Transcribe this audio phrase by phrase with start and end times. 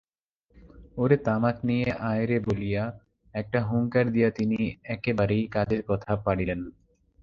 [0.97, 2.83] ওরে তামাক নিয়ে আয় রে বলিয়া
[3.35, 4.59] একটা হুংকার দিয়া তিনি
[4.85, 6.59] একেবারেই কাজের কথা পাড়িলেন।